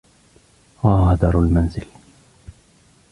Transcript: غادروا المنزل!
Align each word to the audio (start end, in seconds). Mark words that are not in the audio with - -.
غادروا 0.83 1.41
المنزل! 1.43 1.85